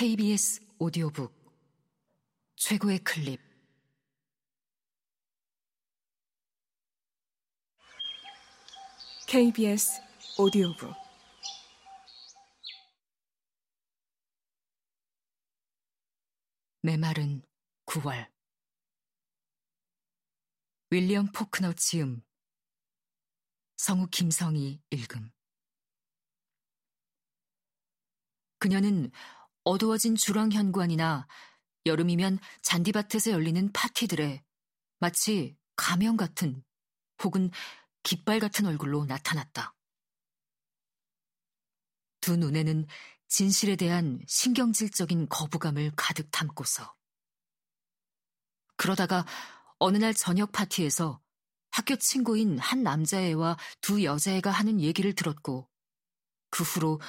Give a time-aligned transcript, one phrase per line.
[0.00, 1.30] KBS 오디오북
[2.56, 3.38] 최고의 클립.
[9.28, 10.00] KBS
[10.38, 10.94] 오디오북.
[16.80, 17.42] 메마른
[17.84, 18.32] 9월.
[20.90, 22.22] 윌리엄 포크너 지음.
[23.76, 25.30] 성우 김성희 읽음.
[28.60, 29.10] 그녀는
[29.70, 31.28] 어두워진 주랑 현관이나
[31.86, 34.42] 여름이면 잔디밭에서 열리는 파티들에
[34.98, 36.64] 마치 가면 같은
[37.22, 37.52] 혹은
[38.02, 39.76] 깃발 같은 얼굴로 나타났다.
[42.20, 42.84] 두 눈에는
[43.28, 46.92] 진실에 대한 신경질적인 거부감을 가득 담고서.
[48.76, 49.24] 그러다가
[49.78, 51.22] 어느 날 저녁 파티에서
[51.70, 55.70] 학교 친구인 한 남자애와 두 여자애가 하는 얘기를 들었고,
[56.50, 57.00] 그 후로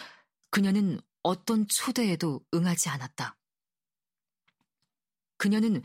[0.51, 3.37] 그녀는 어떤 초대에도 응하지 않았다.
[5.37, 5.81] 그녀는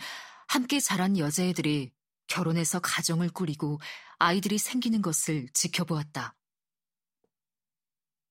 [0.48, 1.92] 함께 자란 여자애들이
[2.26, 3.79] 결혼해서 가정을 꾸리고
[4.18, 6.37] 아이들이 생기는 것을 지켜보았다.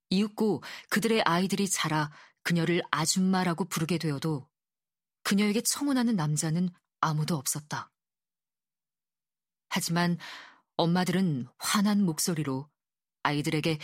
[0.10, 2.12] 이윽고 그들의 아이들이 자라
[2.44, 4.48] 그녀를 아줌마라고 부르게 되어도
[5.24, 6.70] 그녀에게 청혼하는 남자는
[7.02, 7.92] 아무도 없었다.
[9.70, 10.18] 하지만
[10.78, 12.70] 엄마들은 환한 목소리로
[13.24, 13.80] 아이들에게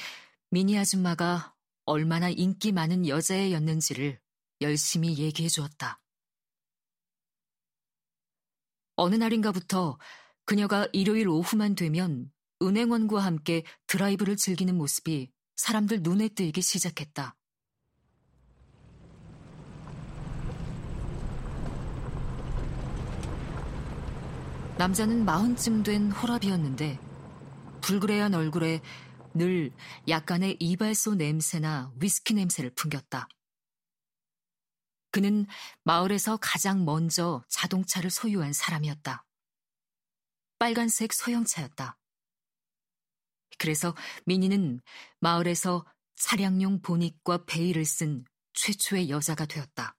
[0.52, 4.20] 미니 아줌마가 얼마나 인기 많은 여자애였는지를
[4.62, 6.02] 열심히 얘기해 주었다.
[8.96, 9.98] 어느 날인가부터
[10.46, 17.36] 그녀가 일요일 오후만 되면 은행원과 함께 드라이브를 즐기는 모습이 사람들 눈에 띄기 시작했다.
[24.78, 27.00] 남자는 마흔쯤 된 호랍이었는데
[27.82, 28.82] 불그레한 얼굴에
[29.34, 29.72] 늘
[30.08, 33.28] 약간의 이발소 냄새나 위스키 냄새를 풍겼다.
[35.12, 35.46] 그는
[35.84, 39.26] 마을에서 가장 먼저 자동차를 소유한 사람이었다.
[40.58, 41.98] 빨간색 소형차였다.
[43.58, 44.82] 그래서 미니는
[45.20, 49.96] 마을에서 차량용 보닛과 베일을 쓴 최초의 여자가 되었다.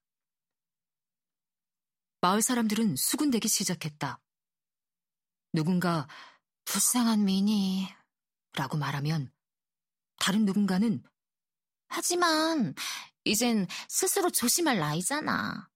[2.21, 4.21] 마을 사람들은 수군대기 시작했다.
[5.53, 6.06] 누군가
[6.65, 7.88] 불쌍한 미니
[8.55, 9.33] 라고 말하면
[10.19, 11.03] 다른 누군가는
[11.89, 12.75] 하지만
[13.25, 15.71] 이젠 스스로 조심할 나이잖아.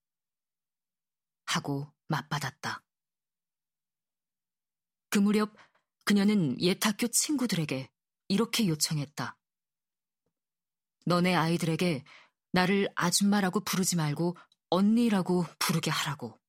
[1.45, 2.83] 하고 맞받았다.
[5.09, 5.55] 그 무렵
[6.05, 7.89] 그녀는 옛 학교 친구들에게
[8.29, 9.37] 이렇게 요청했다.
[11.05, 12.03] 너네 아이들에게
[12.51, 14.37] 나를 아줌마라고 부르지 말고
[14.69, 16.39] 언니라고 부르게 하라고.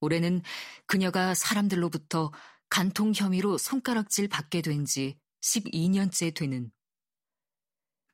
[0.00, 0.42] 올해는
[0.86, 2.30] 그녀가 사람들로부터
[2.70, 6.70] 간통 혐의로 손가락질 받게 된 지 12년째 되는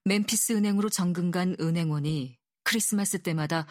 [0.04, 3.66] 멤피스 은행으로 정근 간 은행원이 크리스마스 때마다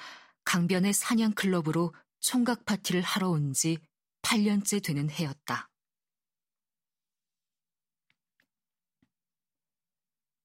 [0.45, 3.77] 강변의 사냥 클럽으로 총각 파티를 하러 온 지
[4.23, 5.69] 8년째 되는 해였다.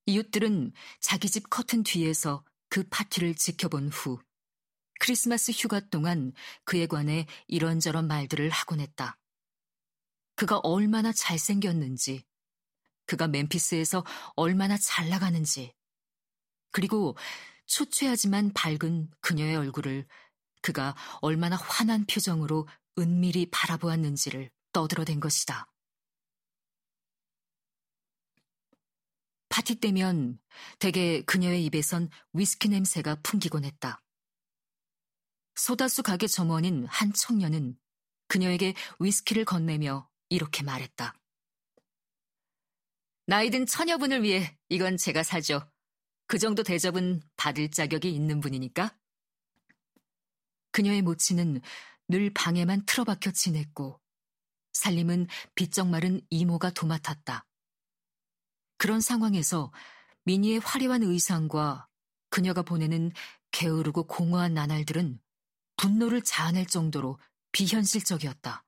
[0.07, 4.19] 이웃들은 자기 집 커튼 뒤에서 그 파티를 지켜본 후
[5.01, 6.33] 크리스마스 휴가 동안
[6.65, 9.17] 그에 관해 이런저런 말들을 하곤 했다.
[10.39, 12.25] 그가 얼마나 잘생겼는지,
[13.07, 14.05] 그가 멤피스에서
[14.37, 15.75] 얼마나 잘 나가는지,
[16.71, 17.17] 그리고
[17.67, 20.07] 초췌하지만 밝은 그녀의 얼굴을
[20.63, 22.69] 그가 얼마나 환한 표정으로
[23.01, 25.73] 은밀히 바라보았는지를 떠들어댄 것이다.
[29.49, 30.39] 파티 때면
[30.79, 34.05] 대개 그녀의 입에선 위스키 냄새가 풍기곤 했다.
[35.57, 37.77] 소다수 가게 점원인 한 청년은
[38.29, 41.15] 그녀에게 위스키를 건네며 이렇게 말했다.
[43.27, 45.71] 나이든 처녀분을 위해 이건 제가 사죠.
[46.27, 48.97] 그 정도 대접은 받을 자격이 있는 분이니까.
[50.73, 51.61] 그녀의 모친은
[52.09, 54.01] 늘 방에만 틀어박혀 지냈고
[54.73, 57.47] 살림은 비쩍 마른 이모가 도맡았다.
[58.77, 59.73] 그런 상황에서
[60.25, 61.89] 미니의 화려한 의상과
[62.31, 63.13] 그녀가 보내는
[63.51, 65.21] 게으르고 공허한 나날들은
[65.77, 67.19] 분노를 자아낼 정도로
[67.53, 68.65] 비현실적이었다.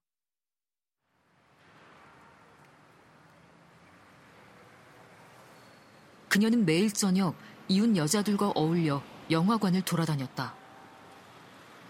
[6.31, 7.35] 그녀는 매일 저녁
[7.67, 10.55] 이웃 여자들과 어울려 영화관을 돌아다녔다.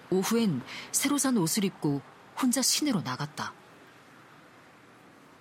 [0.09, 2.01] 오후엔 새로 산 옷을 입고
[2.41, 3.53] 혼자 시내로 나갔다.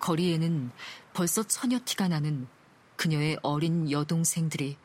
[0.00, 0.70] 거리에는
[1.14, 2.46] 벌써 처녀 티가 나는
[2.96, 4.76] 그녀의 어린 여동생들이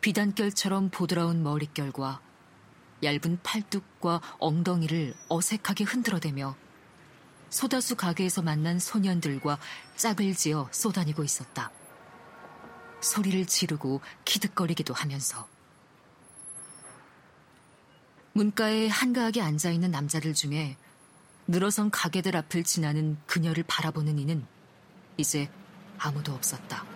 [0.00, 2.22] 비단결처럼 보드라운 머릿결과
[3.02, 6.56] 얇은 팔뚝과 엉덩이를 어색하게 흔들어대며
[7.50, 9.58] 소다수 가게에서 만난 소년들과
[9.96, 11.70] 짝을 지어 쏘다니고 있었다.
[13.04, 15.46] 소리를 지르고 기득거리기도 하면서
[18.32, 20.76] 문가에 한가하게 앉아 있는 남자들 중에
[21.46, 24.44] 늘어선 가게들 앞을 지나는 그녀를 바라보는 이는
[25.16, 25.48] 이제
[25.98, 26.93] 아무도 없었다.